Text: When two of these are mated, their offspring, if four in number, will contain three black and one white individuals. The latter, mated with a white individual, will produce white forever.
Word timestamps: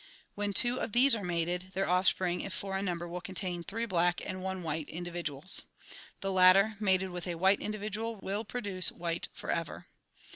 When 0.33 0.51
two 0.51 0.79
of 0.81 0.93
these 0.93 1.13
are 1.15 1.23
mated, 1.23 1.73
their 1.75 1.87
offspring, 1.87 2.41
if 2.41 2.51
four 2.53 2.75
in 2.75 2.85
number, 2.85 3.07
will 3.07 3.21
contain 3.21 3.61
three 3.61 3.85
black 3.85 4.19
and 4.25 4.41
one 4.41 4.63
white 4.63 4.89
individuals. 4.89 5.61
The 6.21 6.31
latter, 6.31 6.75
mated 6.79 7.11
with 7.11 7.27
a 7.27 7.35
white 7.35 7.61
individual, 7.61 8.15
will 8.15 8.43
produce 8.43 8.91
white 8.91 9.27
forever. 9.35 9.85